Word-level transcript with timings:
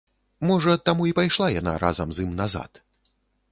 Можа, 0.51 0.73
таму 0.89 1.03
і 1.09 1.13
пайшла 1.19 1.51
яна 1.59 1.73
разам 1.85 2.09
з 2.17 2.27
ім 2.27 2.35
назад. 2.43 2.71